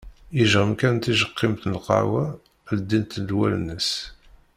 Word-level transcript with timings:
Yejɣem 0.37 0.71
kan 0.79 0.95
tijeqqimt 1.03 1.63
n 1.67 1.73
lqahwa 1.79 2.25
ldint-d 2.77 3.29
wallen-is. 3.37 3.91